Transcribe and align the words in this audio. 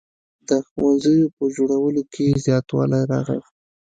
د 0.47 0.49
ښوونځیو 0.67 1.33
په 1.37 1.43
جوړولو 1.55 2.01
کې 2.13 2.25
زیاتوالی 2.45 3.01
راغی. 3.11 3.39